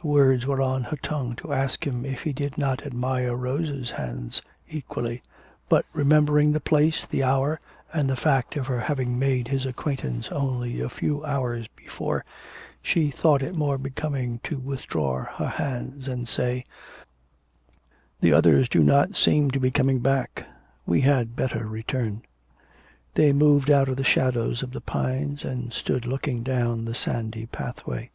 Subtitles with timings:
[0.00, 3.92] The words were on her tongue to ask him if he did not admire Rose's
[3.92, 5.22] hands equally,
[5.68, 7.60] but remembering the place, the hour,
[7.92, 12.24] and the fact of her having made his acquaintance only a few hours before,
[12.82, 16.64] she thought it more becoming to withdraw her hands, and to say:
[18.20, 20.44] 'The others do not seem to be coming back.
[20.86, 22.22] We had better return.'
[23.14, 27.46] They moved out of the shadows of the pines, and stood looking down the sandy
[27.46, 28.10] pathway.